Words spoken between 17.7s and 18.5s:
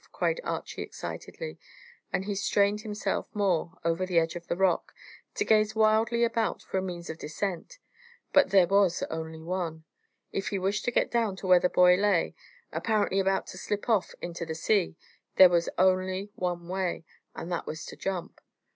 to jump.